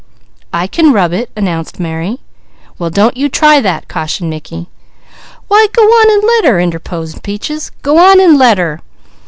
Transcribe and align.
"I 0.51 0.65
can 0.65 0.91
rub 0.93 1.13
it," 1.13 1.29
announced 1.37 1.79
Mary. 1.79 2.21
"Well 2.79 2.89
don't 2.89 3.15
you 3.17 3.29
try 3.29 3.61
that," 3.61 3.87
cautioned 3.87 4.31
Mickey. 4.31 4.65
"Why 5.47 5.67
go 5.71 5.83
on 5.83 6.11
and 6.13 6.23
let 6.23 6.45
her!" 6.45 6.59
interposed 6.59 7.21
Peaches. 7.21 7.69
"Go 7.83 7.99
on 7.99 8.19
and 8.19 8.35
let 8.35 8.57
her! 8.57 8.81